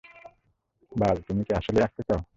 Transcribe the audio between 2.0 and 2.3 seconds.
চাও?